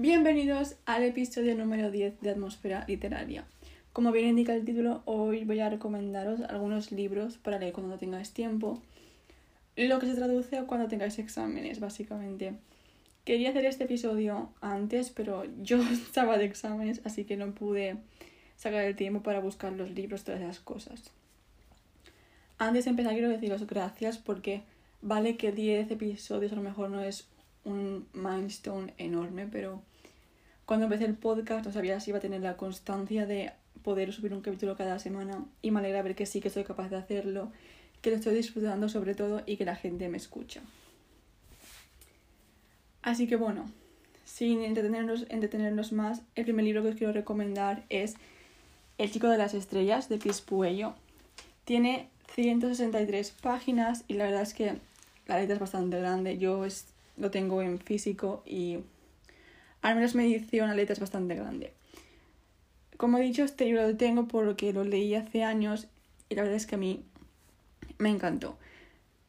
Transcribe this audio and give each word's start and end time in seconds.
Bienvenidos 0.00 0.76
al 0.86 1.02
episodio 1.02 1.56
número 1.56 1.90
10 1.90 2.20
de 2.20 2.30
Atmósfera 2.30 2.84
Literaria. 2.86 3.44
Como 3.92 4.12
bien 4.12 4.28
indica 4.28 4.54
el 4.54 4.64
título, 4.64 5.02
hoy 5.06 5.42
voy 5.42 5.58
a 5.58 5.70
recomendaros 5.70 6.40
algunos 6.42 6.92
libros 6.92 7.36
para 7.36 7.58
leer 7.58 7.72
cuando 7.72 7.98
tengáis 7.98 8.30
tiempo, 8.30 8.80
lo 9.74 9.98
que 9.98 10.06
se 10.06 10.14
traduce 10.14 10.56
a 10.56 10.66
cuando 10.66 10.86
tengáis 10.86 11.18
exámenes, 11.18 11.80
básicamente. 11.80 12.54
Quería 13.24 13.50
hacer 13.50 13.64
este 13.64 13.84
episodio 13.86 14.52
antes, 14.60 15.10
pero 15.10 15.42
yo 15.64 15.82
estaba 15.92 16.38
de 16.38 16.44
exámenes, 16.44 17.00
así 17.02 17.24
que 17.24 17.36
no 17.36 17.52
pude 17.52 17.96
sacar 18.54 18.84
el 18.84 18.94
tiempo 18.94 19.24
para 19.24 19.40
buscar 19.40 19.72
los 19.72 19.90
libros, 19.90 20.22
todas 20.22 20.40
esas 20.40 20.60
cosas. 20.60 21.10
Antes 22.56 22.84
de 22.84 22.90
empezar, 22.90 23.14
quiero 23.14 23.30
deciros 23.30 23.66
gracias 23.66 24.16
porque 24.16 24.62
vale 25.02 25.36
que 25.36 25.50
10 25.50 25.90
episodios 25.90 26.52
a 26.52 26.54
lo 26.54 26.62
mejor 26.62 26.88
no 26.88 27.02
es 27.02 27.26
un 27.68 28.08
milestone 28.12 28.94
enorme, 28.98 29.46
pero 29.46 29.82
cuando 30.66 30.86
empecé 30.86 31.04
el 31.04 31.14
podcast 31.14 31.66
no 31.66 31.72
sabía 31.72 32.00
si 32.00 32.10
iba 32.10 32.18
a 32.18 32.22
tener 32.22 32.40
la 32.40 32.56
constancia 32.56 33.26
de 33.26 33.52
poder 33.82 34.12
subir 34.12 34.34
un 34.34 34.40
capítulo 34.40 34.76
cada 34.76 34.98
semana 34.98 35.44
y 35.62 35.70
me 35.70 35.80
alegra 35.80 36.02
ver 36.02 36.14
que 36.14 36.26
sí 36.26 36.40
que 36.40 36.50
soy 36.50 36.64
capaz 36.64 36.88
de 36.88 36.96
hacerlo, 36.96 37.52
que 38.02 38.10
lo 38.10 38.16
estoy 38.16 38.34
disfrutando 38.34 38.88
sobre 38.88 39.14
todo 39.14 39.42
y 39.46 39.56
que 39.56 39.64
la 39.64 39.76
gente 39.76 40.08
me 40.08 40.16
escucha. 40.16 40.60
Así 43.02 43.26
que 43.26 43.36
bueno, 43.36 43.70
sin 44.24 44.62
entretenernos, 44.62 45.26
entretenernos 45.30 45.92
más, 45.92 46.22
el 46.34 46.44
primer 46.44 46.64
libro 46.64 46.82
que 46.82 46.90
os 46.90 46.96
quiero 46.96 47.12
recomendar 47.12 47.84
es 47.88 48.16
El 48.98 49.10
chico 49.10 49.28
de 49.28 49.38
las 49.38 49.54
estrellas 49.54 50.08
de 50.08 50.18
Chris 50.18 50.40
Puello. 50.40 50.94
Tiene 51.64 52.08
163 52.34 53.30
páginas 53.40 54.04
y 54.08 54.14
la 54.14 54.24
verdad 54.24 54.42
es 54.42 54.54
que 54.54 54.74
la 55.26 55.38
letra 55.38 55.54
es 55.54 55.60
bastante 55.60 55.98
grande. 55.98 56.38
Yo 56.38 56.64
es, 56.64 56.86
lo 57.18 57.30
tengo 57.30 57.62
en 57.62 57.78
físico 57.78 58.42
y 58.46 58.78
al 59.82 59.94
menos 59.94 60.14
mi 60.14 60.32
edición 60.32 60.68
la 60.68 60.74
letra 60.74 60.92
es 60.92 61.00
bastante 61.00 61.34
grande. 61.34 61.72
Como 62.96 63.18
he 63.18 63.22
dicho, 63.22 63.44
este 63.44 63.64
libro 63.66 63.86
lo 63.86 63.96
tengo 63.96 64.26
porque 64.26 64.72
lo 64.72 64.84
leí 64.84 65.14
hace 65.14 65.44
años 65.44 65.86
y 66.28 66.34
la 66.34 66.42
verdad 66.42 66.56
es 66.56 66.66
que 66.66 66.74
a 66.74 66.78
mí 66.78 67.04
me 67.98 68.10
encantó. 68.10 68.58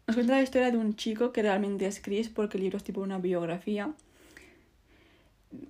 Nos 0.07 0.15
cuenta 0.15 0.35
la 0.35 0.41
historia 0.41 0.71
de 0.71 0.77
un 0.77 0.95
chico 0.95 1.31
que 1.31 1.43
realmente 1.43 1.85
es 1.85 2.01
Chris 2.01 2.29
porque 2.29 2.57
el 2.57 2.63
libro 2.63 2.77
es 2.77 2.83
tipo 2.83 3.01
una 3.01 3.19
biografía. 3.19 3.93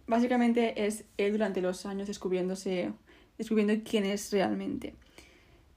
Básicamente 0.08 0.86
es 0.86 1.04
él 1.18 1.34
durante 1.34 1.62
los 1.62 1.86
años 1.86 2.08
descubriéndose, 2.08 2.94
descubriendo 3.38 3.74
quién 3.84 4.06
es 4.06 4.32
realmente. 4.32 4.96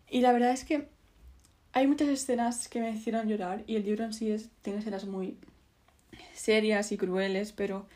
Y 0.09 0.21
la 0.21 0.33
verdad 0.33 0.53
es 0.53 0.65
que 0.65 0.89
hay 1.73 1.87
muchas 1.87 2.09
escenas 2.09 2.69
que 2.69 2.81
me 2.81 2.91
hicieron 2.91 3.29
llorar 3.29 3.65
y 3.67 3.77
el 3.77 3.85
libro 3.85 4.05
en 4.05 4.13
sí 4.13 4.31
es, 4.31 4.51
tiene 4.63 4.79
escenas 4.79 5.07
muy 5.07 5.37
serias 6.43 6.91
y 6.91 6.97
crueles, 6.97 7.53
pero 7.53 7.87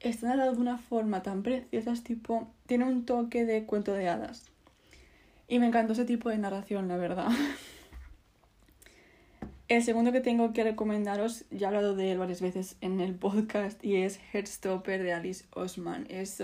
está 0.00 0.28
narrado 0.28 0.54
de 0.54 0.60
una 0.60 0.78
forma 0.78 1.22
tan 1.22 1.42
preciosa, 1.42 1.92
es 1.92 2.02
tipo, 2.02 2.48
tiene 2.66 2.86
un 2.86 3.04
toque 3.04 3.44
de 3.44 3.64
cuento 3.64 3.92
de 3.92 4.08
hadas. 4.08 4.46
Y 5.48 5.58
me 5.58 5.66
encantó 5.66 5.92
ese 5.92 6.06
tipo 6.06 6.30
de 6.30 6.38
narración, 6.38 6.88
la 6.88 6.96
verdad. 6.96 7.28
El 9.68 9.82
segundo 9.82 10.12
que 10.12 10.22
tengo 10.22 10.54
que 10.54 10.64
recomendaros, 10.64 11.44
ya 11.50 11.66
he 11.66 11.68
hablado 11.68 11.94
de 11.94 12.10
él 12.10 12.16
varias 12.16 12.40
veces 12.40 12.76
en 12.80 13.00
el 13.00 13.14
podcast, 13.14 13.84
y 13.84 13.96
es 13.96 14.18
Heartstopper 14.32 15.02
de 15.02 15.12
Alice 15.12 15.44
Osman. 15.52 16.06
Es 16.08 16.42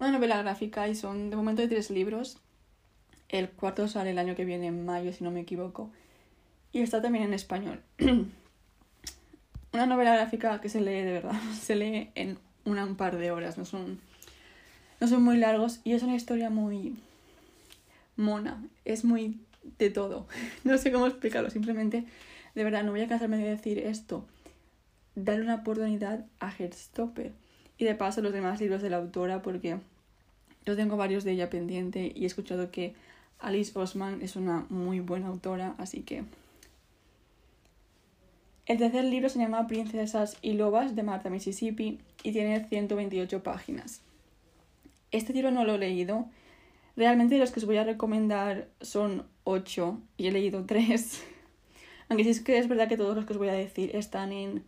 una 0.00 0.10
novela 0.10 0.42
gráfica 0.42 0.88
y 0.88 0.96
son 0.96 1.30
de 1.30 1.36
momento 1.36 1.62
de 1.62 1.68
tres 1.68 1.90
libros. 1.90 2.38
El 3.28 3.50
cuarto 3.50 3.86
sale 3.86 4.10
el 4.10 4.18
año 4.18 4.34
que 4.34 4.44
viene, 4.44 4.66
en 4.66 4.84
mayo, 4.84 5.12
si 5.12 5.22
no 5.22 5.30
me 5.30 5.42
equivoco. 5.42 5.90
Y 6.72 6.80
está 6.80 7.00
también 7.00 7.24
en 7.24 7.34
español. 7.34 7.80
una 9.74 9.86
novela 9.86 10.14
gráfica 10.14 10.60
que 10.60 10.68
se 10.68 10.80
lee 10.80 11.02
de 11.02 11.12
verdad, 11.12 11.34
se 11.60 11.74
lee 11.74 12.10
en 12.14 12.38
una, 12.64 12.84
un 12.84 12.96
par 12.96 13.18
de 13.18 13.30
horas, 13.30 13.58
no 13.58 13.64
son, 13.64 14.00
no 15.00 15.08
son 15.08 15.22
muy 15.22 15.36
largos 15.36 15.80
y 15.84 15.92
es 15.92 16.02
una 16.02 16.14
historia 16.14 16.48
muy 16.48 16.96
mona, 18.16 18.62
es 18.84 19.04
muy 19.04 19.40
de 19.78 19.90
todo. 19.90 20.26
No 20.64 20.78
sé 20.78 20.92
cómo 20.92 21.06
explicarlo, 21.06 21.50
simplemente, 21.50 22.04
de 22.54 22.64
verdad, 22.64 22.84
no 22.84 22.92
voy 22.92 23.02
a 23.02 23.08
cansarme 23.08 23.36
de 23.36 23.50
decir 23.50 23.78
esto. 23.80 24.24
Darle 25.16 25.42
una 25.42 25.56
oportunidad 25.56 26.24
a 26.40 26.50
Heartstopper. 26.50 27.32
Y 27.76 27.84
de 27.84 27.94
paso 27.96 28.22
los 28.22 28.32
demás 28.32 28.60
libros 28.60 28.82
de 28.82 28.90
la 28.90 28.98
autora 28.98 29.42
porque 29.42 29.78
yo 30.64 30.76
tengo 30.76 30.96
varios 30.96 31.24
de 31.24 31.32
ella 31.32 31.50
pendiente 31.50 32.12
y 32.14 32.22
he 32.22 32.26
escuchado 32.26 32.70
que 32.70 32.94
Alice 33.40 33.76
Osman 33.76 34.22
es 34.22 34.36
una 34.36 34.64
muy 34.68 35.00
buena 35.00 35.26
autora, 35.26 35.74
así 35.78 36.02
que... 36.02 36.22
El 38.66 38.78
tercer 38.78 39.04
libro 39.04 39.28
se 39.28 39.38
llama 39.38 39.66
Princesas 39.66 40.38
y 40.40 40.54
Lobas 40.54 40.96
de 40.96 41.02
Martha 41.02 41.28
Mississippi 41.28 41.98
y 42.22 42.32
tiene 42.32 42.64
128 42.64 43.42
páginas. 43.42 44.00
Este 45.10 45.34
libro 45.34 45.50
no 45.50 45.64
lo 45.64 45.74
he 45.74 45.78
leído. 45.78 46.26
Realmente 46.96 47.36
los 47.36 47.50
que 47.50 47.60
os 47.60 47.66
voy 47.66 47.76
a 47.76 47.84
recomendar 47.84 48.68
son 48.80 49.26
8 49.44 50.00
y 50.16 50.28
he 50.28 50.32
leído 50.32 50.64
3. 50.64 51.24
Aunque 52.08 52.24
sí 52.24 52.30
es 52.30 52.40
que 52.40 52.56
es 52.56 52.66
verdad 52.66 52.88
que 52.88 52.96
todos 52.96 53.14
los 53.14 53.26
que 53.26 53.34
os 53.34 53.38
voy 53.38 53.48
a 53.48 53.52
decir 53.52 53.94
están 53.94 54.32
en 54.32 54.64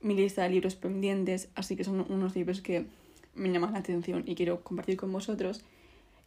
mi 0.00 0.14
lista 0.14 0.44
de 0.44 0.50
libros 0.50 0.76
pendientes, 0.76 1.48
así 1.56 1.74
que 1.74 1.82
son 1.82 2.06
unos 2.08 2.36
libros 2.36 2.60
que 2.60 2.86
me 3.34 3.50
llaman 3.50 3.72
la 3.72 3.80
atención 3.80 4.22
y 4.24 4.36
quiero 4.36 4.62
compartir 4.62 4.96
con 4.96 5.12
vosotros. 5.12 5.64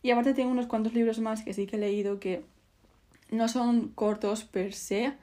Y 0.03 0.11
aparte 0.11 0.33
tengo 0.33 0.51
unos 0.51 0.67
cuantos 0.67 0.93
libros 0.93 1.19
más 1.19 1.43
que 1.43 1.53
sí 1.53 1.65
que 1.65 1.77
he 1.77 1.79
leído 1.79 2.19
que 2.19 2.43
no 3.31 3.47
son 3.47 3.87
cortos 3.89 4.43
per 4.43 4.73
se, 4.73 5.13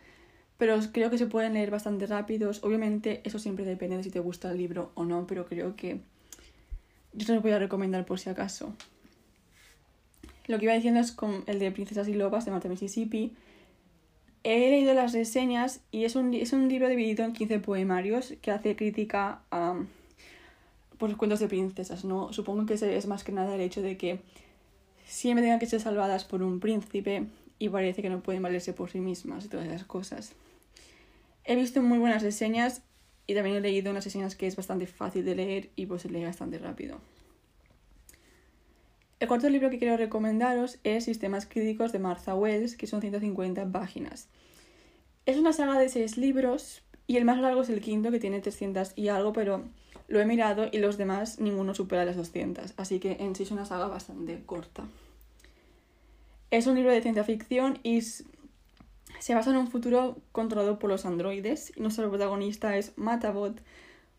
pero 0.58 0.78
creo 0.92 1.10
que 1.10 1.18
se 1.18 1.26
pueden 1.26 1.54
leer 1.54 1.70
bastante 1.70 2.06
rápidos. 2.06 2.62
Obviamente 2.64 3.20
eso 3.24 3.38
siempre 3.38 3.64
depende 3.64 3.96
de 3.96 4.04
si 4.04 4.10
te 4.10 4.20
gusta 4.20 4.50
el 4.50 4.58
libro 4.58 4.90
o 4.94 5.04
no, 5.04 5.26
pero 5.26 5.46
creo 5.46 5.76
que 5.76 6.00
yo 7.12 7.26
te 7.26 7.34
lo 7.34 7.40
voy 7.40 7.52
a 7.52 7.58
recomendar 7.58 8.04
por 8.06 8.18
si 8.18 8.30
acaso. 8.30 8.72
Lo 10.46 10.58
que 10.58 10.64
iba 10.64 10.74
diciendo 10.74 11.00
es 11.00 11.12
con 11.12 11.42
el 11.46 11.58
de 11.58 11.72
Princesas 11.72 12.08
y 12.08 12.14
Lobas 12.14 12.44
de 12.44 12.52
Marta 12.52 12.68
Mississippi. 12.68 13.32
He 14.44 14.70
leído 14.70 14.94
las 14.94 15.12
reseñas 15.12 15.80
y 15.90 16.04
es 16.04 16.14
un, 16.14 16.32
es 16.32 16.52
un 16.52 16.68
libro 16.68 16.88
dividido 16.88 17.24
en 17.24 17.32
15 17.32 17.58
poemarios 17.58 18.34
que 18.40 18.52
hace 18.52 18.76
crítica 18.76 19.40
a 19.50 19.80
por 20.98 21.10
los 21.10 21.18
cuentos 21.18 21.40
de 21.40 21.48
princesas, 21.48 22.04
¿no? 22.04 22.32
Supongo 22.32 22.64
que 22.64 22.74
es 22.74 23.06
más 23.06 23.22
que 23.22 23.32
nada 23.32 23.54
el 23.54 23.60
hecho 23.60 23.82
de 23.82 23.98
que 23.98 24.20
siempre 25.06 25.42
tengan 25.42 25.58
que 25.58 25.66
ser 25.66 25.80
salvadas 25.80 26.24
por 26.24 26.42
un 26.42 26.60
príncipe 26.60 27.26
y 27.58 27.68
parece 27.68 28.02
que 28.02 28.08
no 28.08 28.20
pueden 28.20 28.42
valerse 28.42 28.72
por 28.72 28.90
sí 28.90 29.00
mismas 29.00 29.44
y 29.44 29.48
todas 29.48 29.66
esas 29.66 29.84
cosas. 29.84 30.32
He 31.48 31.54
visto 31.54 31.80
muy 31.80 31.98
buenas 31.98 32.22
reseñas 32.22 32.82
y 33.28 33.34
también 33.34 33.56
he 33.56 33.60
leído 33.60 33.92
unas 33.92 34.04
reseñas 34.04 34.34
que 34.34 34.48
es 34.48 34.56
bastante 34.56 34.88
fácil 34.88 35.24
de 35.24 35.36
leer 35.36 35.70
y 35.76 35.86
pues 35.86 36.02
se 36.02 36.10
lee 36.10 36.24
bastante 36.24 36.58
rápido. 36.58 36.98
El 39.20 39.28
cuarto 39.28 39.48
libro 39.48 39.70
que 39.70 39.78
quiero 39.78 39.96
recomendaros 39.96 40.78
es 40.82 41.04
Sistemas 41.04 41.46
Críticos 41.46 41.92
de 41.92 42.00
Martha 42.00 42.34
Wells, 42.34 42.76
que 42.76 42.88
son 42.88 43.00
150 43.00 43.64
páginas. 43.70 44.28
Es 45.24 45.36
una 45.36 45.52
saga 45.52 45.78
de 45.78 45.88
seis 45.88 46.18
libros 46.18 46.82
y 47.06 47.16
el 47.16 47.24
más 47.24 47.38
largo 47.38 47.62
es 47.62 47.68
el 47.68 47.80
quinto, 47.80 48.10
que 48.10 48.18
tiene 48.18 48.40
300 48.40 48.92
y 48.96 49.08
algo, 49.08 49.32
pero 49.32 49.62
lo 50.08 50.20
he 50.20 50.26
mirado 50.26 50.68
y 50.70 50.78
los 50.78 50.98
demás 50.98 51.38
ninguno 51.38 51.74
supera 51.74 52.04
las 52.04 52.16
200, 52.16 52.74
así 52.76 52.98
que 52.98 53.12
en 53.20 53.36
sí 53.36 53.44
es 53.44 53.52
una 53.52 53.64
saga 53.64 53.86
bastante 53.86 54.42
corta. 54.44 54.84
Es 56.50 56.66
un 56.66 56.74
libro 56.74 56.90
de 56.90 57.02
ciencia 57.02 57.24
ficción 57.24 57.78
y 57.84 58.02
se 59.18 59.34
basa 59.34 59.50
en 59.50 59.56
un 59.56 59.68
futuro 59.68 60.16
controlado 60.32 60.78
por 60.78 60.90
los 60.90 61.06
androides. 61.06 61.72
Y 61.76 61.80
nuestro 61.80 62.08
protagonista 62.08 62.76
es 62.76 62.92
Matabot, 62.96 63.60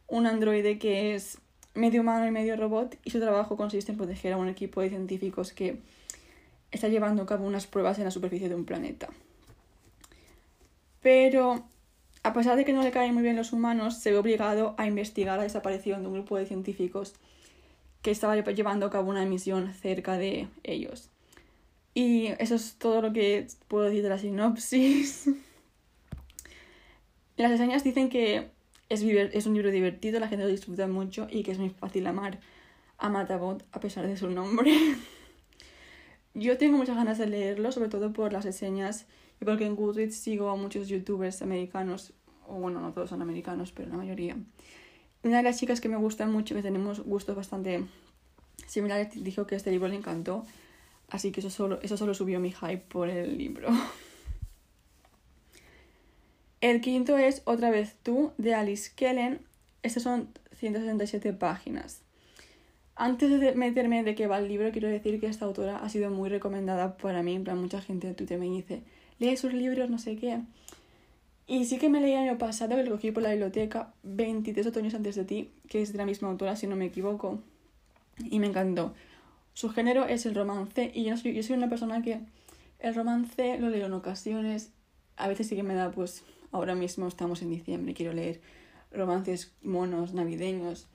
un 0.08 0.25
androide 0.25 0.80
que 0.80 1.16
es 1.16 1.40
medio 1.74 2.02
humano 2.02 2.25
y 2.25 2.31
medio 2.31 2.56
robot, 2.56 2.97
y 3.03 3.12
su 3.12 3.19
trabajo 3.19 3.56
consiste 3.56 3.91
en 3.91 3.97
proteger 3.97 4.34
a 4.34 4.38
un 4.38 4.47
equipo 4.47 4.81
de 4.81 4.90
científicos 4.90 5.53
que 5.53 5.80
está 6.72 6.88
llevando 6.88 7.24
a 7.24 7.25
cabo 7.25 7.46
unas 7.46 7.68
pruebas 7.68 7.97
en 8.00 8.06
la 8.06 8.12
superficie 8.12 8.50
de 8.50 8.56
un 8.56 8.66
planeta. 8.66 9.09
Pero, 11.02 11.64
a 12.24 12.34
pesar 12.34 12.58
de 12.58 12.66
que 12.66 12.74
no 12.74 12.84
le 12.84 12.91
caen 12.91 13.14
muy 13.14 13.23
bien 13.23 13.35
los 13.35 13.53
humanos, 13.53 13.99
se 13.99 14.11
ve 14.11 14.17
obligado 14.17 14.76
a 14.78 14.88
investigar 14.88 15.38
la 15.38 15.44
desaparición 15.44 16.02
de 16.02 16.08
un 16.08 16.16
grupo 16.16 16.38
de 16.38 16.46
científicos 16.46 17.14
que 18.02 18.11
estaba 18.11 18.35
llevando 18.35 18.85
a 18.85 18.90
cabo 18.90 19.09
una 19.09 19.26
misión 19.26 19.73
cerca 19.73 20.17
de 20.17 20.47
ellos. 20.64 21.09
Y 21.97 22.28
eso 22.38 22.53
es 22.53 22.76
todo 22.76 23.02
lo 23.02 23.11
que 23.11 23.47
puedo 23.67 23.85
decir 23.85 24.03
de 24.03 24.09
la 24.09 24.20
sinopsis. 24.20 25.32
Las 27.38 27.49
reseñas 27.49 27.84
dicen 27.84 28.09
que 28.09 28.52
es, 28.88 29.02
es 29.02 29.47
un 29.47 29.55
libro 29.55 29.72
divertido, 29.72 30.20
la 30.20 30.28
gente 30.28 30.46
lo 30.46 30.52
disfruta 30.52 30.85
mucho 30.85 31.26
y 31.28 31.41
que 31.41 31.53
es 31.53 31.58
muy 31.58 31.72
fácil 31.72 32.05
amar 32.05 32.40
a 32.99 33.09
Matabot 33.09 33.66
a 33.72 33.79
pesar 33.79 34.05
de 34.05 34.16
su 34.16 34.29
nombre. 34.29 34.78
Yo 36.35 36.59
tengo 36.59 36.78
muchas 36.78 36.97
ganas 36.97 37.17
de 37.17 37.26
leerlo, 37.26 37.72
sobre 37.72 37.90
todo 37.90 38.14
por 38.14 38.32
las 38.32 38.46
reseñas 38.46 39.08
y 39.41 39.46
porque 39.46 39.66
en 39.66 39.76
Goodreads 39.76 40.17
sigo 40.17 40.52
a 40.52 40.55
muchos 40.55 40.90
youtubers 40.90 41.41
americanos, 41.41 42.14
o 42.47 42.59
bueno, 42.59 42.79
no 42.79 42.94
todos 42.94 43.09
son 43.09 43.23
americanos, 43.23 43.72
pero 43.72 43.90
la 43.90 43.97
mayoría. 43.97 44.38
Una 45.23 45.38
de 45.38 45.44
las 45.44 45.58
chicas 45.58 45.82
que 45.82 45.90
me 45.90 45.97
gusta 45.97 46.28
mucho, 46.28 46.53
que 46.53 46.61
tenemos 46.61 46.99
gustos 46.99 47.35
bastante 47.35 47.85
similares, 48.67 49.23
dijo 49.23 49.47
que 49.47 49.55
este 49.55 49.72
libro 49.72 49.88
le 49.88 49.96
encantó 49.96 50.46
Así 51.09 51.32
que 51.32 51.40
eso 51.40 51.50
solo, 51.50 51.80
eso 51.82 51.98
solo 51.98 52.14
subió 52.14 52.40
mi 52.40 52.52
hype 52.52 52.84
por 52.90 53.09
el 53.09 53.38
libro. 53.38 53.70
El 56.59 56.82
quinto 56.82 57.18
es 57.18 57.42
Otra 57.46 57.70
vez 57.70 57.96
tú, 58.04 58.32
de 58.38 58.56
Alice 58.56 58.92
Kellen. 58.96 59.42
Estos 59.84 60.04
son 60.04 60.30
167 60.54 61.34
páginas. 61.34 62.02
Antes 62.96 63.40
de 63.40 63.54
meterme 63.54 64.04
de 64.04 64.16
qué 64.16 64.26
va 64.26 64.40
el 64.40 64.48
libro, 64.48 64.72
quiero 64.72 64.88
decir 64.88 65.20
que 65.20 65.28
esta 65.28 65.46
autora 65.46 65.78
ha 65.78 65.90
sido 65.90 66.09
muy 66.09 66.30
recomendada 66.30 66.98
para 66.98 67.22
mí. 67.22 67.36
En 67.36 67.44
plan, 67.44 67.62
mucha 67.62 67.80
gente 67.80 68.08
en 68.08 68.16
Twitter 68.16 68.40
me 68.40 68.48
dice, 68.48 68.82
lee 69.20 69.38
sus 69.38 69.54
libros, 69.54 69.90
no 69.90 70.00
sé 70.00 70.16
qué. 70.16 70.42
Y 71.46 71.66
sí 71.66 71.78
que 71.78 71.90
me 71.90 72.02
leí 72.02 72.14
el 72.14 72.30
año 72.30 72.38
pasado, 72.40 72.76
que 72.76 72.84
lo 72.84 72.92
cogí 72.92 73.12
por 73.12 73.22
la 73.22 73.30
biblioteca, 73.30 73.94
23 74.04 74.66
otoños 74.66 74.96
antes 74.96 75.16
de 75.16 75.26
ti, 75.26 75.52
que 75.70 75.84
es 75.84 75.94
de 75.94 76.00
la 76.00 76.06
misma 76.06 76.30
autora, 76.30 76.56
si 76.56 76.66
no 76.66 76.76
me 76.76 76.86
equivoco. 76.86 77.40
Y 78.18 78.40
me 78.40 78.48
encantó. 78.48 78.96
Su 79.58 79.70
género 79.70 80.06
es 80.06 80.28
el 80.28 80.36
romance, 80.36 80.92
y 80.94 81.04
yo, 81.06 81.18
soy, 81.18 81.34
yo 81.34 81.42
soy 81.42 81.56
una 81.56 81.68
persona 81.68 82.04
que 82.04 82.20
el 82.78 82.94
romance 82.94 83.58
lo 83.58 83.72
leo 83.72 83.88
en 83.88 83.94
ocasiones. 83.94 84.70
A 85.16 85.28
veces 85.28 85.48
sí 85.48 85.56
que 85.56 85.64
me 85.64 85.74
da, 85.74 85.90
pues, 85.90 86.24
ahora 86.52 86.76
mismo 86.76 87.08
estamos 87.08 87.42
en 87.42 87.50
diciembre, 87.50 87.96
quiero 87.96 88.14
leer 88.14 88.40
romances 88.92 89.52
monos, 89.64 90.14
navideños 90.14 90.86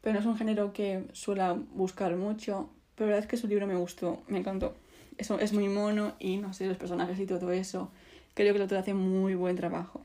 pero 0.00 0.14
no 0.14 0.20
es 0.20 0.26
un 0.26 0.38
género 0.38 0.72
que 0.72 1.04
suela 1.12 1.52
buscar 1.52 2.16
mucho. 2.16 2.70
Pero 2.94 3.10
la 3.10 3.16
verdad 3.16 3.24
es 3.24 3.30
que 3.30 3.36
su 3.36 3.46
libro 3.46 3.66
me 3.66 3.76
gustó, 3.76 4.22
me 4.26 4.38
encantó. 4.38 4.74
Eso 5.18 5.38
es 5.38 5.52
muy 5.52 5.68
mono 5.68 6.14
y 6.18 6.38
no 6.38 6.54
sé, 6.54 6.66
los 6.66 6.78
personajes 6.78 7.20
y 7.20 7.26
todo 7.26 7.52
eso. 7.52 7.90
Creo 8.32 8.54
que 8.54 8.56
el 8.56 8.62
autor 8.62 8.78
hace 8.78 8.94
muy 8.94 9.34
buen 9.34 9.54
trabajo. 9.54 10.00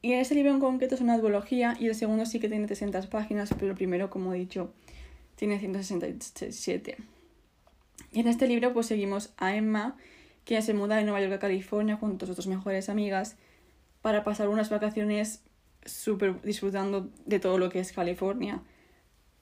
Y 0.00 0.12
en 0.12 0.20
este 0.20 0.36
libro 0.36 0.52
en 0.52 0.60
concreto 0.60 0.94
es 0.94 1.00
una 1.00 1.18
duología 1.18 1.76
y 1.80 1.88
el 1.88 1.96
segundo 1.96 2.24
sí 2.24 2.38
que 2.38 2.48
tiene 2.48 2.66
300 2.66 3.08
páginas, 3.08 3.50
pero 3.58 3.72
el 3.72 3.76
primero, 3.76 4.08
como 4.08 4.32
he 4.32 4.38
dicho, 4.38 4.72
tiene 5.36 5.58
167. 5.58 6.96
Y 8.12 8.20
en 8.20 8.28
este 8.28 8.46
libro 8.46 8.72
pues 8.72 8.86
seguimos 8.86 9.32
a 9.36 9.54
Emma, 9.56 9.96
que 10.44 10.60
se 10.62 10.74
muda 10.74 10.96
de 10.96 11.04
Nueva 11.04 11.20
York 11.20 11.34
a 11.34 11.38
California 11.38 11.96
junto 11.96 12.24
a 12.24 12.28
sus 12.28 12.36
dos 12.36 12.46
mejores 12.46 12.88
amigas 12.88 13.36
para 14.02 14.24
pasar 14.24 14.48
unas 14.48 14.70
vacaciones 14.70 15.42
súper 15.84 16.40
disfrutando 16.42 17.08
de 17.26 17.40
todo 17.40 17.58
lo 17.58 17.70
que 17.70 17.80
es 17.80 17.92
California. 17.92 18.60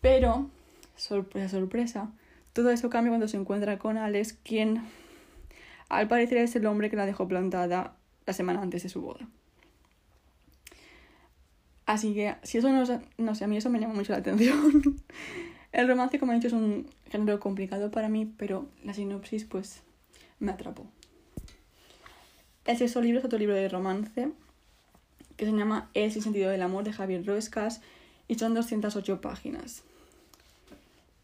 Pero, 0.01 0.51
sorpresa, 0.97 1.49
sorpresa, 1.49 2.13
todo 2.53 2.71
eso 2.71 2.91
cambia 2.91 3.11
cuando 3.11 3.29
se 3.29 3.37
encuentra 3.37 3.79
con 3.79 3.97
Alex, 3.97 4.35
quien 4.43 4.83
al 5.89 6.09
parecer 6.09 6.39
es 6.39 6.55
el 6.57 6.67
hombre 6.67 6.91
que 6.91 6.97
la 6.97 7.07
dejó 7.07 7.27
plantada 7.29 7.97
la 8.27 8.33
semana 8.33 8.63
antes 8.63 8.83
de 8.83 8.89
su 8.89 9.01
boda. 9.01 9.29
Así 11.87 12.15
que, 12.15 12.37
si 12.45 12.59
eso 12.59 12.71
no, 12.71 12.85
no 13.19 13.35
sé, 13.35 13.45
a 13.45 13.49
mí 13.49 13.57
eso 13.57 13.69
me 13.69 13.81
llama 13.81 13.95
mucho 13.95 14.13
la 14.13 14.19
atención. 14.19 15.03
El 15.73 15.89
romance, 15.89 16.19
como 16.19 16.33
he 16.33 16.35
dicho, 16.37 16.49
es 16.49 16.53
un 16.53 16.89
género 17.11 17.39
complicado 17.41 17.91
para 17.91 18.09
mí, 18.09 18.33
pero 18.37 18.67
la 18.85 18.95
sinopsis, 18.95 19.45
pues, 19.45 19.83
me 20.39 20.53
atrapó. 20.53 20.87
El 22.65 22.77
sexto 22.77 23.01
libro 23.01 23.19
es 23.19 23.25
otro 23.25 23.39
libro 23.39 23.55
de 23.55 23.69
romance 23.69 24.31
que 25.37 25.47
se 25.47 25.53
llama 25.53 25.91
El 25.95 26.13
sin 26.13 26.23
sentido 26.23 26.51
del 26.51 26.61
amor 26.61 26.85
de 26.85 26.93
Javier 26.93 27.25
Roescas 27.25 27.81
y 28.29 28.35
son 28.35 28.53
208 28.55 29.21
páginas. 29.21 29.83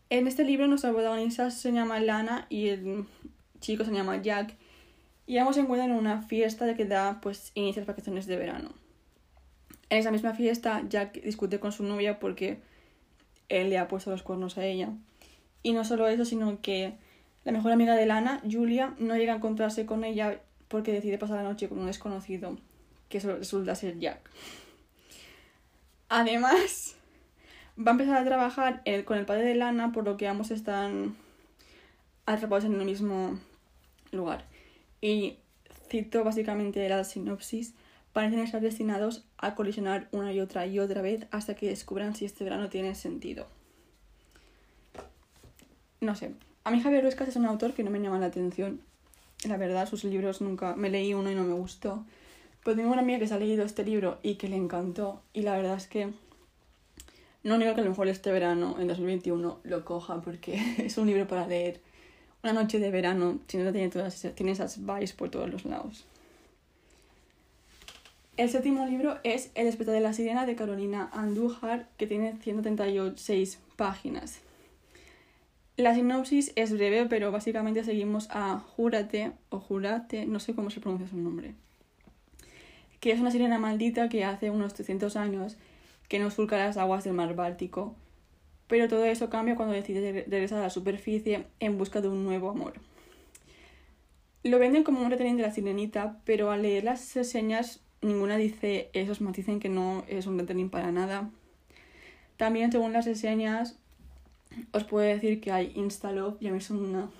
En 0.08 0.26
este 0.26 0.44
libro 0.44 0.66
nuestra 0.68 0.92
protagonista 0.92 1.50
se 1.50 1.72
llama 1.72 2.00
Lana 2.00 2.46
y 2.48 2.68
el 2.68 3.04
chico 3.60 3.84
se 3.84 3.92
llama 3.92 4.22
Jack 4.22 4.54
y 5.26 5.36
ambos 5.38 5.56
se 5.56 5.62
encuentran 5.62 5.90
en 5.90 5.96
una 5.96 6.22
fiesta 6.22 6.64
de 6.64 6.74
que 6.74 6.86
da 6.86 7.20
pues 7.20 7.52
inicia 7.54 7.80
las 7.80 7.88
vacaciones 7.88 8.26
de 8.26 8.36
verano. 8.36 8.70
En 9.90 9.98
esa 9.98 10.10
misma 10.10 10.32
fiesta 10.32 10.82
Jack 10.88 11.22
discute 11.22 11.60
con 11.60 11.72
su 11.72 11.82
novia 11.82 12.18
porque 12.18 12.60
él 13.48 13.70
le 13.70 13.78
ha 13.78 13.88
puesto 13.88 14.10
los 14.10 14.22
cuernos 14.22 14.58
a 14.58 14.64
ella. 14.64 14.90
Y 15.62 15.72
no 15.72 15.84
solo 15.84 16.08
eso, 16.08 16.24
sino 16.24 16.60
que 16.60 16.94
la 17.44 17.52
mejor 17.52 17.72
amiga 17.72 17.94
de 17.94 18.06
Lana, 18.06 18.40
Julia, 18.50 18.94
no 18.98 19.16
llega 19.16 19.32
a 19.32 19.36
encontrarse 19.36 19.86
con 19.86 20.04
ella 20.04 20.40
porque 20.68 20.92
decide 20.92 21.18
pasar 21.18 21.36
la 21.36 21.42
noche 21.42 21.68
con 21.68 21.78
un 21.78 21.86
desconocido 21.86 22.56
que 23.08 23.20
resulta 23.20 23.74
ser 23.74 23.98
Jack. 23.98 24.30
Además, 26.08 26.96
va 27.78 27.90
a 27.90 27.94
empezar 27.94 28.16
a 28.16 28.24
trabajar 28.24 28.82
con 29.04 29.18
el 29.18 29.26
padre 29.26 29.44
de 29.44 29.54
Lana, 29.54 29.92
por 29.92 30.04
lo 30.04 30.16
que 30.16 30.28
ambos 30.28 30.50
están 30.50 31.16
atrapados 32.26 32.64
en 32.64 32.74
el 32.74 32.84
mismo 32.84 33.38
lugar. 34.12 34.44
Y 35.00 35.36
cito 35.88 36.24
básicamente 36.24 36.88
la 36.88 37.04
sinopsis, 37.04 37.74
parecen 38.16 38.38
estar 38.38 38.62
destinados 38.62 39.26
a 39.36 39.54
colisionar 39.54 40.08
una 40.10 40.32
y 40.32 40.40
otra 40.40 40.66
y 40.66 40.78
otra 40.78 41.02
vez 41.02 41.26
hasta 41.32 41.54
que 41.54 41.68
descubran 41.68 42.14
si 42.14 42.24
este 42.24 42.44
verano 42.44 42.70
tiene 42.70 42.94
sentido. 42.94 43.46
No 46.00 46.14
sé, 46.14 46.32
a 46.64 46.70
mí 46.70 46.80
Javier 46.80 47.02
Ruescas 47.02 47.28
es 47.28 47.36
un 47.36 47.44
autor 47.44 47.74
que 47.74 47.84
no 47.84 47.90
me 47.90 48.00
llama 48.00 48.18
la 48.18 48.24
atención. 48.24 48.80
La 49.46 49.58
verdad, 49.58 49.86
sus 49.86 50.02
libros 50.04 50.40
nunca... 50.40 50.74
Me 50.76 50.88
leí 50.88 51.12
uno 51.12 51.30
y 51.30 51.34
no 51.34 51.44
me 51.44 51.52
gustó. 51.52 52.06
Pues 52.64 52.74
tengo 52.74 52.90
una 52.90 53.02
amiga 53.02 53.18
que 53.18 53.28
se 53.28 53.34
ha 53.34 53.38
leído 53.38 53.66
este 53.66 53.84
libro 53.84 54.18
y 54.22 54.36
que 54.36 54.48
le 54.48 54.56
encantó. 54.56 55.20
Y 55.34 55.42
la 55.42 55.54
verdad 55.54 55.76
es 55.76 55.86
que 55.86 56.14
no 57.42 57.58
niego 57.58 57.74
que 57.74 57.82
a 57.82 57.84
lo 57.84 57.90
mejor 57.90 58.08
este 58.08 58.32
verano, 58.32 58.76
en 58.80 58.88
2021, 58.88 59.60
lo 59.62 59.84
coja 59.84 60.22
porque 60.22 60.54
es 60.78 60.96
un 60.96 61.06
libro 61.06 61.26
para 61.26 61.46
leer 61.46 61.82
una 62.42 62.54
noche 62.54 62.78
de 62.78 62.90
verano, 62.90 63.40
si 63.46 63.58
no 63.58 63.70
tiene, 63.72 63.90
todas 63.90 64.26
tiene 64.34 64.52
esas 64.52 64.78
vibes 64.86 65.12
por 65.12 65.28
todos 65.28 65.50
los 65.50 65.66
lados. 65.66 66.06
El 68.36 68.50
séptimo 68.50 68.84
libro 68.86 69.18
es 69.24 69.50
El 69.54 69.64
despertar 69.64 69.94
de 69.94 70.00
la 70.00 70.12
sirena 70.12 70.46
de 70.46 70.56
Carolina 70.56 71.10
Andújar, 71.12 71.88
que 71.96 72.06
tiene 72.06 72.36
136 72.42 73.58
páginas. 73.76 74.40
La 75.76 75.94
sinopsis 75.94 76.52
es 76.54 76.72
breve, 76.72 77.06
pero 77.06 77.32
básicamente 77.32 77.84
seguimos 77.84 78.28
a 78.30 78.58
Júrate 78.58 79.32
o 79.50 79.60
Jurate, 79.60 80.26
no 80.26 80.40
sé 80.40 80.54
cómo 80.54 80.70
se 80.70 80.80
pronuncia 80.80 81.08
su 81.08 81.16
nombre 81.16 81.54
que 83.06 83.12
es 83.12 83.20
una 83.20 83.30
sirena 83.30 83.58
maldita 83.58 84.08
que 84.08 84.24
hace 84.24 84.50
unos 84.50 84.74
300 84.74 85.14
años 85.14 85.56
que 86.08 86.18
nos 86.18 86.34
surca 86.34 86.56
las 86.58 86.76
aguas 86.76 87.04
del 87.04 87.12
mar 87.12 87.36
Báltico. 87.36 87.94
Pero 88.66 88.88
todo 88.88 89.04
eso 89.04 89.30
cambia 89.30 89.54
cuando 89.54 89.74
decide 89.74 90.24
regresar 90.28 90.58
a 90.58 90.62
la 90.62 90.70
superficie 90.70 91.46
en 91.60 91.78
busca 91.78 92.00
de 92.00 92.08
un 92.08 92.24
nuevo 92.24 92.50
amor. 92.50 92.74
Lo 94.42 94.58
venden 94.58 94.82
como 94.82 95.02
un 95.02 95.10
reteniente 95.10 95.42
de 95.42 95.48
la 95.48 95.54
sirenita, 95.54 96.18
pero 96.24 96.50
al 96.50 96.62
leer 96.62 96.82
las 96.82 97.14
reseñas 97.14 97.80
ninguna 98.02 98.36
dice 98.36 98.90
esos 98.92 99.20
más 99.20 99.34
dicen 99.34 99.60
que 99.60 99.68
no 99.68 100.04
es 100.08 100.26
un 100.26 100.38
reteniente 100.38 100.72
para 100.72 100.92
nada. 100.92 101.30
También 102.36 102.72
según 102.72 102.92
las 102.92 103.06
reseñas 103.06 103.78
os 104.72 104.84
puedo 104.84 105.06
decir 105.06 105.40
que 105.40 105.52
hay 105.52 105.72
Instalove 105.74 106.36
y 106.40 106.48
a 106.48 106.52
mí 106.52 106.58
es 106.58 106.70
una 106.70 107.10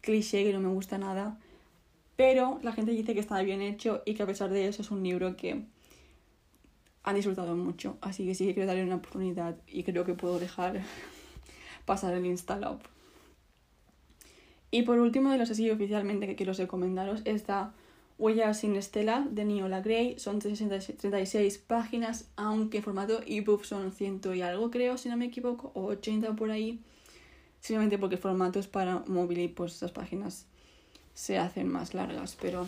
cliché 0.00 0.44
que 0.44 0.52
no 0.52 0.60
me 0.60 0.68
gusta 0.68 0.98
nada 0.98 1.38
pero 2.18 2.58
la 2.64 2.72
gente 2.72 2.90
dice 2.90 3.14
que 3.14 3.20
está 3.20 3.40
bien 3.42 3.62
hecho 3.62 4.02
y 4.04 4.14
que 4.14 4.24
a 4.24 4.26
pesar 4.26 4.50
de 4.50 4.66
eso 4.66 4.82
es 4.82 4.90
un 4.90 5.04
libro 5.04 5.36
que 5.36 5.62
han 7.04 7.14
disfrutado 7.14 7.54
mucho. 7.54 7.96
Así 8.00 8.26
que 8.26 8.34
sí 8.34 8.44
que 8.44 8.54
quiero 8.54 8.66
darle 8.66 8.82
una 8.82 8.96
oportunidad 8.96 9.56
y 9.68 9.84
creo 9.84 10.04
que 10.04 10.14
puedo 10.14 10.40
dejar 10.40 10.82
pasar 11.86 12.14
el 12.14 12.26
install 12.26 12.80
Y 14.72 14.82
por 14.82 14.98
último, 14.98 15.30
de 15.30 15.38
los 15.38 15.52
así 15.52 15.70
oficialmente 15.70 16.26
que 16.26 16.34
quiero 16.34 16.54
recomendaros, 16.54 17.22
está 17.24 17.72
Huellas 18.18 18.58
sin 18.58 18.74
Estela 18.74 19.24
de 19.30 19.44
Niola 19.44 19.80
Gray. 19.80 20.18
Son 20.18 20.40
36 20.40 21.58
páginas, 21.58 22.28
aunque 22.36 22.78
en 22.78 22.82
formato 22.82 23.20
ebook 23.26 23.64
son 23.64 23.92
ciento 23.92 24.34
y 24.34 24.42
algo, 24.42 24.70
creo, 24.70 24.98
si 24.98 25.08
no 25.08 25.16
me 25.16 25.26
equivoco, 25.26 25.70
o 25.74 25.84
80 25.84 26.34
por 26.34 26.50
ahí. 26.50 26.80
Simplemente 27.60 27.98
porque 27.98 28.16
el 28.16 28.20
formato 28.20 28.58
es 28.58 28.66
para 28.66 29.04
móvil 29.06 29.38
y 29.38 29.48
pues 29.48 29.76
esas 29.76 29.92
páginas 29.92 30.46
se 31.14 31.38
hacen 31.38 31.68
más 31.68 31.94
largas, 31.94 32.36
pero 32.40 32.66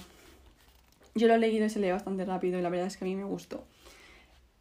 yo 1.14 1.28
lo 1.28 1.35
he 1.35 1.38
leído 1.38 1.66
y 1.66 1.71
se 1.71 1.80
lee 1.80 1.90
bastante 1.90 2.25
rápido 2.25 2.59
y 2.59 2.62
la 2.62 2.71
verdad 2.71 2.87
es 2.87 2.97
que 2.97 3.04
a 3.04 3.09
mí 3.09 3.16
me 3.16 3.25
gustó. 3.25 3.64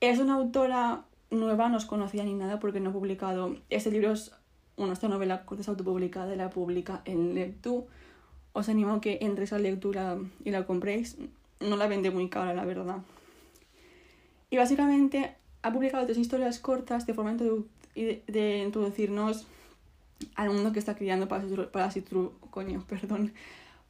Es 0.01 0.19
una 0.19 0.35
autora 0.35 1.05
nueva, 1.29 1.69
no 1.69 1.77
os 1.77 1.85
conocía 1.85 2.23
ni 2.23 2.33
nada 2.33 2.59
porque 2.59 2.79
no 2.79 2.89
he 2.89 2.93
publicado. 2.93 3.55
Este 3.69 3.91
libro 3.91 4.11
es, 4.11 4.31
bueno, 4.77 4.93
esta 4.93 5.07
novela 5.07 5.45
es 5.57 5.69
autopublicada 5.69 6.33
y 6.33 6.37
la 6.37 6.49
publica 6.49 7.01
en 7.05 7.35
Lectu. 7.35 7.87
Os 8.59 8.67
animo 8.67 8.91
a 8.91 8.99
que 8.99 9.19
entréis 9.21 9.53
a 9.53 9.59
lectura 9.59 10.17
y 10.43 10.51
la 10.51 10.67
compréis. 10.67 11.15
No 11.61 11.77
la 11.77 11.87
vende 11.87 12.11
muy 12.11 12.27
cara, 12.27 12.53
la 12.53 12.65
verdad. 12.65 12.99
Y 14.49 14.57
básicamente 14.57 15.35
ha 15.61 15.71
publicado 15.71 16.05
tres 16.05 16.17
historias 16.17 16.59
cortas 16.59 17.05
de 17.07 17.13
forma 17.13 17.35
de, 17.35 18.21
de 18.27 18.57
introducirnos 18.65 19.47
al 20.35 20.49
mundo 20.49 20.73
que 20.73 20.79
está 20.79 20.95
criando 20.95 21.29
para 21.29 21.47
su, 21.47 21.69
para 21.71 21.89
su, 21.89 22.33
coño, 22.51 22.83
perdón, 22.89 23.31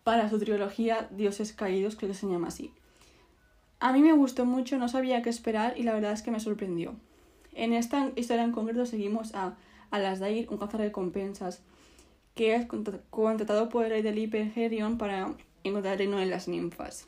para 0.03 0.29
su 0.29 0.37
trilogía 0.37 1.07
Dioses 1.09 1.53
Caídos, 1.53 1.95
creo 1.95 2.11
que 2.11 2.17
se 2.17 2.27
llama 2.27 2.49
así. 2.49 2.71
A 3.79 3.91
mí 3.91 4.01
me 4.01 4.13
gustó 4.13 4.45
mucho, 4.45 4.77
no 4.77 4.87
sabía 4.87 5.23
qué 5.23 5.31
esperar 5.31 5.73
y 5.77 5.83
la 5.83 5.93
verdad 5.93 6.11
es 6.11 6.21
que 6.21 6.31
me 6.31 6.39
sorprendió. 6.39 6.93
En 7.53 7.73
esta 7.73 8.11
historia 8.15 8.43
en 8.43 8.51
concreto 8.51 8.85
seguimos 8.85 9.33
a 9.33 9.55
Alasdair, 9.89 10.47
un 10.51 10.57
cazarrecompensas, 10.57 11.63
que 12.39 12.55
es 12.55 12.67
contratado 13.09 13.67
por 13.67 13.83
el 13.83 13.91
rey 13.91 14.01
del 14.01 14.97
para 14.97 15.35
encontrar 15.65 15.91
el 15.91 15.99
reino 15.99 16.19
de 16.19 16.25
las 16.25 16.47
ninfas, 16.47 17.05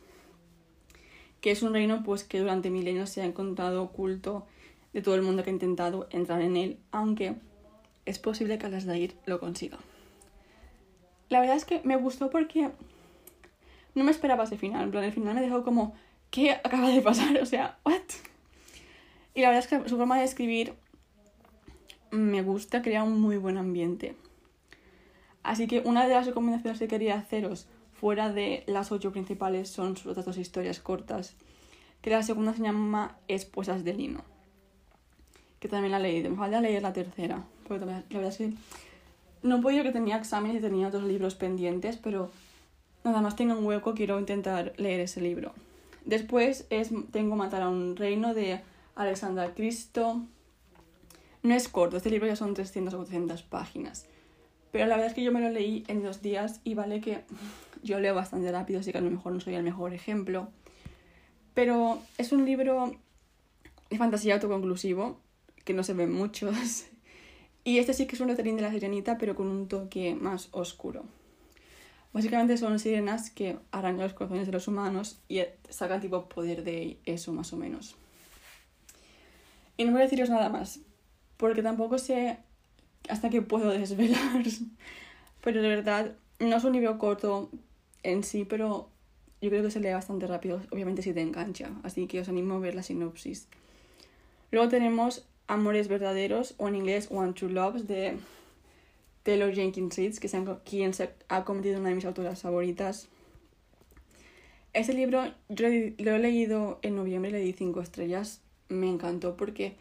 que 1.40 1.52
es 1.52 1.64
un 1.64 1.72
reino 1.72 2.04
pues 2.04 2.26
que 2.26 2.38
durante 2.38 2.70
milenios 2.70 3.12
se 3.12 3.22
ha 3.22 3.26
encontrado 3.26 3.82
oculto 3.82 4.46
de 4.92 5.02
todo 5.02 5.16
el 5.16 5.22
mundo 5.22 5.42
que 5.42 5.50
ha 5.50 5.54
intentado 5.54 6.10
entrar 6.12 6.42
en 6.42 6.58
él, 6.58 6.80
aunque 6.92 7.36
es 8.06 8.20
posible 8.20 8.58
que 8.58 8.66
Alasdair 8.66 9.16
lo 9.26 9.40
consiga. 9.40 9.78
La 11.30 11.40
verdad 11.40 11.56
es 11.56 11.64
que 11.64 11.80
me 11.86 11.96
gustó 11.96 12.30
porque 12.30 12.70
no 13.96 14.04
me 14.04 14.12
esperaba 14.12 14.44
ese 14.44 14.58
final. 14.58 14.84
En 14.84 14.92
plan, 14.92 15.06
el 15.06 15.14
final 15.14 15.36
me 15.36 15.40
dejó 15.40 15.64
como, 15.64 15.96
¿qué 16.30 16.52
acaba 16.52 16.90
de 16.90 17.02
pasar? 17.02 17.38
O 17.42 17.46
sea, 17.46 17.80
¿what? 17.86 18.02
Y 19.34 19.44
la 19.44 19.48
verdad 19.48 19.64
es 19.64 19.70
que 19.70 19.88
su 19.88 19.96
forma 19.96 20.20
de 20.20 20.26
escribir 20.26 20.74
me 22.12 22.42
gusta, 22.42 22.82
crea 22.82 23.04
un 23.04 23.22
muy 23.22 23.38
buen 23.38 23.58
ambiente. 23.58 24.18
Así 25.44 25.68
que 25.68 25.82
una 25.82 26.08
de 26.08 26.14
las 26.14 26.26
recomendaciones 26.26 26.80
que 26.80 26.88
quería 26.88 27.16
haceros 27.16 27.68
fuera 27.94 28.32
de 28.32 28.64
las 28.68 28.92
ocho 28.92 29.12
principales 29.12 29.70
son 29.70 29.96
otras 30.06 30.26
dos 30.26 30.38
historias 30.38 30.80
cortas, 30.80 31.36
que 32.02 32.10
la 32.10 32.24
segunda 32.24 32.54
se 32.54 32.64
llama 32.64 33.18
Esposas 33.28 33.84
de 33.84 33.94
Lino, 33.94 34.22
que 35.60 35.68
también 35.68 35.92
la 35.92 36.00
leído. 36.00 36.30
Me 36.30 36.38
falta 36.38 36.62
leer 36.62 36.82
la 36.82 36.94
tercera, 36.94 37.44
porque 37.68 37.86
la 37.86 38.04
verdad 38.10 38.30
es 38.30 38.38
que 38.38 38.54
no 39.44 39.58
he 39.58 39.62
podido 39.62 39.84
que 39.84 39.92
tenía 39.92 40.18
exámenes 40.18 40.58
y 40.58 40.62
tenía 40.62 40.88
otros 40.88 41.04
libros 41.04 41.36
pendientes, 41.36 41.98
pero 41.98 42.32
nada 43.04 43.22
más 43.22 43.36
tengo 43.36 43.54
un 43.56 43.66
hueco, 43.66 43.94
quiero 43.94 44.20
intentar 44.20 44.74
leer 44.78 45.02
ese 45.02 45.22
libro. 45.22 45.54
Después 46.06 46.66
es 46.70 46.90
Tengo 47.12 47.36
Matar 47.36 47.64
a 47.64 47.70
un 47.70 47.96
Reino 47.96 48.34
de 48.34 48.62
Alexandra 48.96 49.54
Cristo. 49.54 50.22
No 51.44 51.54
es 51.54 51.68
corto, 51.68 51.98
este 51.98 52.10
libro 52.10 52.28
ya 52.28 52.36
son 52.36 52.54
300 52.54 52.94
o 52.94 52.98
400 52.98 53.44
páginas. 53.44 54.06
Pero 54.72 54.86
la 54.86 54.96
verdad 54.96 55.10
es 55.10 55.14
que 55.14 55.24
yo 55.24 55.32
me 55.32 55.42
lo 55.42 55.50
leí 55.50 55.84
en 55.88 56.02
dos 56.02 56.22
días 56.22 56.62
y 56.64 56.74
vale 56.74 57.02
que 57.02 57.24
yo 57.84 58.00
leo 58.00 58.16
bastante 58.16 58.52
rápido, 58.52 58.80
así 58.80 58.92
que 58.92 58.98
a 58.98 59.02
lo 59.02 59.12
mejor 59.12 59.34
no 59.34 59.40
soy 59.40 59.56
el 59.56 59.64
mejor 59.64 59.94
ejemplo. 59.94 60.50
Pero 61.54 62.02
es 62.18 62.32
un 62.32 62.46
libro 62.46 62.96
de 63.90 63.98
fantasía 63.98 64.36
autoconclusivo, 64.36 65.20
que 65.66 65.74
no 65.74 65.84
se 65.84 65.94
ven 65.94 66.12
muchos. 66.12 66.86
Y 67.64 67.78
este 67.78 67.94
sí 67.94 68.08
que 68.08 68.16
es 68.16 68.22
un 68.22 68.28
lettering 68.28 68.56
de 68.56 68.64
la 68.64 68.72
sirenita, 68.72 69.20
pero 69.20 69.36
con 69.36 69.46
un 69.46 69.68
toque 69.68 70.16
más 70.16 70.50
oscuro. 70.50 71.06
Básicamente 72.12 72.58
son 72.58 72.80
sirenas 72.80 73.30
que 73.30 73.60
arrancan 73.72 74.06
los 74.06 74.14
corazones 74.14 74.48
de 74.48 74.52
los 74.52 74.68
humanos 74.68 75.20
y 75.30 75.42
sacan 75.70 76.02
tipo 76.02 76.28
poder 76.28 76.64
de 76.64 76.98
eso, 77.06 77.32
más 77.34 77.54
o 77.54 77.58
menos. 77.58 77.96
Y 79.78 79.86
no 79.86 79.92
voy 79.92 80.02
a 80.02 80.04
deciros 80.06 80.30
nada 80.32 80.50
más, 80.50 80.80
porque 81.38 81.62
tampoco 81.62 82.00
sé 82.00 82.40
hasta 83.10 83.30
qué 83.30 83.42
puedo 83.42 83.70
desvelar. 83.70 84.44
Pero 85.44 85.62
de 85.62 85.68
verdad, 85.68 86.16
no 86.40 86.56
es 86.56 86.64
un 86.64 86.74
libro 86.74 86.98
corto 86.98 87.50
en 88.04 88.24
sí, 88.24 88.46
pero 88.46 88.90
yo 89.42 89.50
creo 89.50 89.64
que 89.64 89.72
se 89.72 89.80
lee 89.80 89.92
bastante 89.92 90.28
rápido, 90.28 90.62
obviamente 90.72 91.02
si 91.02 91.14
te 91.14 91.22
engancha. 91.22 91.72
Así 91.84 92.08
que 92.08 92.20
os 92.20 92.30
animo 92.30 92.56
a 92.56 92.60
ver 92.60 92.76
la 92.76 92.84
sinopsis. 92.84 93.48
Luego 94.52 94.70
tenemos 94.70 95.26
Amores 95.48 95.88
Verdaderos, 95.88 96.56
o 96.58 96.68
en 96.68 96.76
inglés 96.76 97.08
One 97.12 97.34
True 97.34 97.52
Loves, 97.52 97.88
de 97.88 98.18
Taylor 99.24 99.54
Jenkins 99.54 99.98
Reid, 99.98 100.18
que 100.18 100.28
se 100.28 100.44
quien 100.64 100.94
se 100.94 101.10
ha 101.28 101.44
convertido 101.44 101.76
en 101.76 101.82
una 101.82 101.90
de 101.90 101.96
mis 101.96 102.06
autoras 102.06 102.42
favoritas. 102.42 103.08
Este 104.74 104.94
libro 104.94 105.26
yo 105.50 105.68
lo 105.98 106.16
he 106.16 106.20
leído 106.20 106.80
en 106.82 106.96
noviembre, 106.96 107.32
le 107.32 107.40
di 107.40 107.54
5 107.54 107.82
estrellas. 107.82 108.42
Me 108.70 108.88
encantó 108.88 109.36
porque 109.36 109.76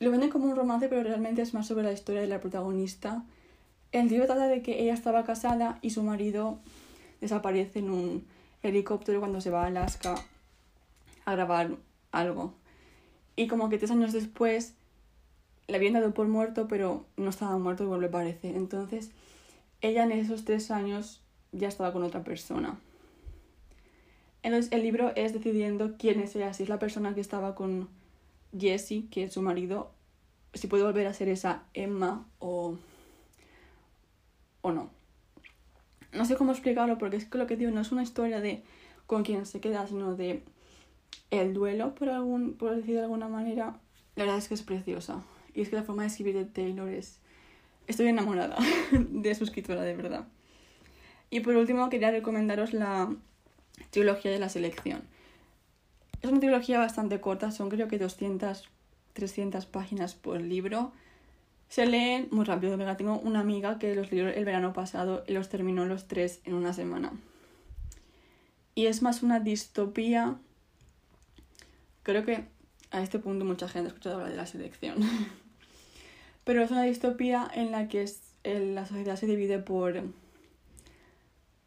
lo 0.00 0.10
venden 0.10 0.30
como 0.30 0.46
un 0.46 0.56
romance, 0.56 0.88
pero 0.88 1.02
realmente 1.02 1.42
es 1.42 1.54
más 1.54 1.66
sobre 1.66 1.84
la 1.84 1.92
historia 1.92 2.22
de 2.22 2.26
la 2.26 2.40
protagonista. 2.40 3.22
El 3.92 4.08
libro 4.08 4.26
trata 4.26 4.48
de 4.48 4.62
que 4.62 4.82
ella 4.82 4.94
estaba 4.94 5.24
casada 5.24 5.78
y 5.82 5.90
su 5.90 6.02
marido 6.02 6.58
desaparece 7.20 7.80
en 7.80 7.90
un 7.90 8.24
helicóptero 8.62 9.20
cuando 9.20 9.42
se 9.42 9.50
va 9.50 9.64
a 9.64 9.66
Alaska 9.66 10.14
a 11.26 11.32
grabar 11.32 11.76
algo. 12.12 12.54
Y 13.36 13.46
como 13.46 13.68
que 13.68 13.76
tres 13.76 13.90
años 13.90 14.14
después 14.14 14.72
le 15.68 15.76
habían 15.76 15.92
dado 15.92 16.14
por 16.14 16.28
muerto, 16.28 16.66
pero 16.66 17.04
no 17.18 17.28
estaba 17.28 17.58
muerto 17.58 17.84
y 17.84 17.86
vuelve 17.86 18.06
a 18.06 18.08
aparecer. 18.08 18.56
Entonces, 18.56 19.10
ella 19.82 20.04
en 20.04 20.12
esos 20.12 20.46
tres 20.46 20.70
años 20.70 21.20
ya 21.52 21.68
estaba 21.68 21.92
con 21.92 22.02
otra 22.02 22.24
persona. 22.24 22.78
Entonces, 24.42 24.72
el 24.72 24.82
libro 24.82 25.12
es 25.14 25.34
decidiendo 25.34 25.96
quién 25.98 26.20
es 26.20 26.34
ella, 26.34 26.54
si 26.54 26.62
es 26.62 26.70
la 26.70 26.78
persona 26.78 27.14
que 27.14 27.20
estaba 27.20 27.54
con 27.54 27.88
Jesse, 28.58 29.08
que 29.10 29.24
es 29.24 29.32
su 29.32 29.42
marido, 29.42 29.90
si 30.54 30.66
puede 30.66 30.82
volver 30.82 31.06
a 31.06 31.14
ser 31.14 31.28
esa 31.28 31.64
Emma 31.74 32.26
o, 32.38 32.76
o 34.62 34.72
no. 34.72 34.90
No 36.12 36.24
sé 36.24 36.36
cómo 36.36 36.52
explicarlo 36.52 36.98
porque 36.98 37.16
es 37.16 37.24
que 37.24 37.38
lo 37.38 37.46
que 37.46 37.56
digo 37.56 37.70
no 37.70 37.80
es 37.80 37.92
una 37.92 38.02
historia 38.02 38.40
de 38.40 38.62
con 39.06 39.22
quién 39.22 39.46
se 39.46 39.60
queda, 39.60 39.86
sino 39.86 40.16
de 40.16 40.42
el 41.30 41.54
duelo, 41.54 41.94
por, 41.94 42.08
algún, 42.08 42.54
por 42.54 42.74
decir 42.74 42.96
de 42.96 43.02
alguna 43.02 43.28
manera. 43.28 43.78
La 44.16 44.24
verdad 44.24 44.38
es 44.38 44.48
que 44.48 44.54
es 44.54 44.62
preciosa. 44.62 45.22
Y 45.54 45.62
es 45.62 45.68
que 45.68 45.76
la 45.76 45.82
forma 45.82 46.02
de 46.02 46.08
escribir 46.08 46.34
de 46.36 46.44
Taylor 46.44 46.88
es... 46.88 47.18
Estoy 47.86 48.08
enamorada 48.08 48.56
de 48.92 49.34
su 49.34 49.44
escritura, 49.44 49.82
de 49.82 49.96
verdad. 49.96 50.26
Y 51.30 51.40
por 51.40 51.56
último 51.56 51.88
quería 51.90 52.10
recomendaros 52.10 52.72
la 52.72 53.14
trilogía 53.90 54.30
de 54.30 54.38
la 54.38 54.48
selección. 54.48 55.02
Es 56.22 56.30
una 56.30 56.40
trilogía 56.40 56.78
bastante 56.78 57.20
corta, 57.20 57.50
son 57.50 57.70
creo 57.70 57.88
que 57.88 57.98
200, 57.98 58.68
300 59.14 59.66
páginas 59.66 60.14
por 60.14 60.40
libro. 60.40 60.92
Se 61.68 61.86
leen 61.86 62.28
muy 62.30 62.44
rápido, 62.44 62.76
tengo 62.96 63.18
una 63.18 63.40
amiga 63.40 63.78
que 63.78 63.94
los 63.94 64.10
leyó 64.10 64.28
el 64.28 64.44
verano 64.44 64.72
pasado 64.72 65.24
y 65.26 65.32
los 65.32 65.48
terminó 65.48 65.86
los 65.86 66.08
tres 66.08 66.40
en 66.44 66.54
una 66.54 66.72
semana. 66.72 67.12
Y 68.74 68.86
es 68.86 69.02
más 69.02 69.22
una 69.22 69.40
distopía. 69.40 70.36
Creo 72.02 72.24
que 72.24 72.44
a 72.90 73.02
este 73.02 73.18
punto 73.18 73.44
mucha 73.44 73.68
gente 73.68 73.88
ha 73.88 73.92
escuchado 73.92 74.16
hablar 74.16 74.30
de 74.30 74.36
la 74.36 74.46
selección. 74.46 74.96
Pero 76.44 76.62
es 76.62 76.70
una 76.70 76.82
distopía 76.82 77.48
en 77.54 77.70
la 77.70 77.88
que 77.88 78.04
la 78.44 78.86
sociedad 78.86 79.16
se 79.16 79.26
divide 79.26 79.58
por 79.58 80.02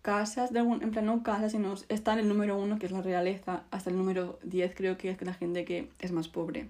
casas, 0.04 0.52
de 0.52 0.60
en 0.60 0.92
plan 0.92 1.06
no 1.06 1.24
casas, 1.24 1.54
sino 1.54 1.74
está 1.90 2.14
en 2.14 2.20
el 2.20 2.28
número 2.28 2.58
uno, 2.58 2.78
que 2.78 2.86
es 2.86 2.92
la 2.92 3.02
realeza, 3.02 3.64
hasta 3.72 3.90
el 3.90 3.98
número 3.98 4.38
10 4.44 4.76
creo 4.76 4.98
que 4.98 5.10
es 5.10 5.22
la 5.22 5.34
gente 5.34 5.66
que 5.66 5.90
es 6.00 6.12
más 6.12 6.28
pobre. 6.28 6.68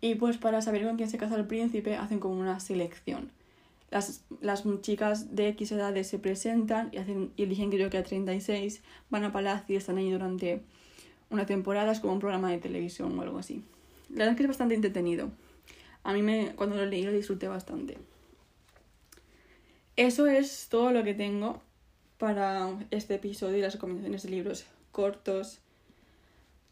Y 0.00 0.16
pues 0.16 0.36
para 0.38 0.60
saber 0.60 0.84
con 0.84 0.96
quién 0.96 1.08
se 1.08 1.18
casa 1.18 1.36
el 1.36 1.46
príncipe 1.46 1.96
hacen 1.96 2.18
como 2.18 2.38
una 2.38 2.60
selección. 2.60 3.30
Las, 3.90 4.24
las 4.40 4.64
chicas 4.82 5.34
de 5.34 5.48
X 5.48 5.72
edades 5.72 6.08
se 6.08 6.18
presentan 6.18 6.90
y, 6.92 6.98
hacen, 6.98 7.32
y 7.36 7.44
eligen 7.44 7.70
creo 7.70 7.88
que 7.90 7.98
a 7.98 8.02
36, 8.02 8.82
van 9.08 9.24
a 9.24 9.32
palacio 9.32 9.74
y 9.74 9.78
están 9.78 9.98
ahí 9.98 10.10
durante 10.10 10.60
una 11.30 11.46
temporada, 11.46 11.92
es 11.92 12.00
como 12.00 12.12
un 12.12 12.18
programa 12.18 12.50
de 12.50 12.58
televisión 12.58 13.16
o 13.16 13.22
algo 13.22 13.38
así. 13.38 13.62
La 14.10 14.18
verdad 14.18 14.32
es 14.32 14.36
que 14.36 14.42
es 14.42 14.48
bastante 14.48 14.74
entretenido. 14.74 15.30
A 16.02 16.12
mí 16.12 16.22
me, 16.22 16.54
cuando 16.56 16.74
lo 16.74 16.86
leí 16.86 17.04
lo 17.04 17.12
disfruté 17.12 17.46
bastante. 17.46 17.98
Eso 19.96 20.26
es 20.26 20.68
todo 20.68 20.90
lo 20.92 21.04
que 21.04 21.14
tengo 21.14 21.62
para 22.18 22.70
este 22.90 23.14
episodio 23.14 23.58
y 23.58 23.60
las 23.60 23.74
recomendaciones 23.74 24.22
de 24.22 24.30
libros 24.30 24.66
cortos. 24.92 25.60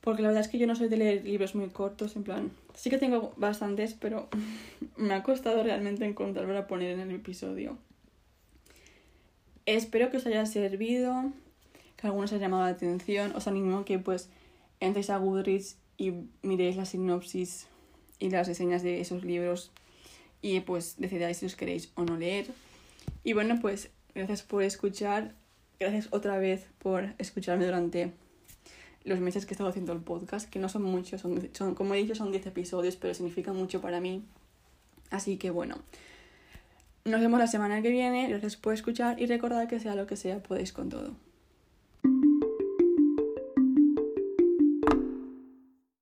Porque 0.01 0.23
la 0.23 0.29
verdad 0.29 0.45
es 0.45 0.49
que 0.49 0.59
yo 0.59 0.67
no 0.67 0.77
soy 0.77 0.89
de 0.89 0.97
leer 0.97 1.25
libros 1.25 1.55
muy 1.55 1.69
cortos, 1.69 2.15
en 2.15 2.23
plan, 2.23 2.51
sí 2.75 2.91
que 2.91 2.99
tengo 2.99 3.33
bastantes, 3.37 3.95
pero 3.95 4.29
me 4.97 5.15
ha 5.15 5.23
costado 5.23 5.63
realmente 5.63 6.05
encontrar 6.05 6.47
para 6.47 6.67
poner 6.67 6.91
en 6.93 7.01
el 7.01 7.17
episodio. 7.17 7.77
Espero 9.65 10.11
que 10.11 10.19
os 10.19 10.27
haya 10.27 10.47
servido, 10.47 11.33
que 11.97 12.07
algunos 12.07 12.31
os 12.31 12.35
haya 12.35 12.47
llamado 12.47 12.65
la 12.65 12.71
atención. 12.71 13.35
Os 13.35 13.49
animo 13.49 13.85
que 13.85 13.99
pues 13.99 14.29
entréis 14.79 15.11
a 15.11 15.17
Goodreads 15.17 15.77
y 15.99 16.13
miréis 16.43 16.77
la 16.77 16.85
sinopsis 16.85 17.67
y 18.19 18.31
las 18.31 18.47
reseñas 18.47 18.83
de 18.83 19.01
esos 19.01 19.25
libros 19.25 19.73
y 20.41 20.61
pues 20.61 20.97
decidáis 20.99 21.39
si 21.39 21.47
os 21.47 21.57
queréis 21.57 21.91
o 21.97 22.05
no 22.05 22.17
leer. 22.17 22.47
Y 23.25 23.33
bueno, 23.33 23.59
pues 23.61 23.91
Gracias 24.17 24.43
por 24.43 24.63
escuchar. 24.63 25.35
Gracias 25.79 26.09
otra 26.11 26.39
vez 26.39 26.67
por 26.79 27.13
escucharme 27.19 27.67
durante 27.67 28.13
los 29.05 29.21
meses 29.21 29.45
que 29.45 29.51
he 29.51 29.55
estado 29.55 29.69
haciendo 29.69 29.93
el 29.93 30.01
podcast, 30.01 30.49
que 30.49 30.59
no 30.59 30.71
son 30.71 30.85
muchos, 30.85 31.21
son, 31.21 31.51
son 31.53 31.75
como 31.75 31.95
he 31.95 31.99
dicho, 31.99 32.15
son 32.15 32.31
10 32.31 32.47
episodios, 32.47 32.97
pero 32.97 33.13
significan 33.13 33.55
mucho 33.55 33.83
para 33.83 34.01
mí. 34.01 34.25
Así 35.11 35.37
que 35.37 35.51
bueno, 35.51 35.77
nos 37.05 37.21
vemos 37.21 37.39
la 37.39 37.47
semana 37.47 37.83
que 37.83 37.91
viene. 37.91 38.27
Gracias 38.31 38.57
por 38.57 38.73
escuchar 38.73 39.21
y 39.21 39.27
recordad 39.27 39.69
que 39.69 39.81
sea 39.81 39.95
lo 39.95 40.07
que 40.07 40.17
sea, 40.17 40.43
podéis 40.43 40.73
con 40.73 40.89
todo. 40.89 41.15